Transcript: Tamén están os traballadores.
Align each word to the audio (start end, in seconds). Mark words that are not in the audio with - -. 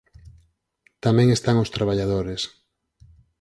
Tamén 1.05 1.27
están 1.31 1.57
os 1.63 1.73
traballadores. 1.75 2.41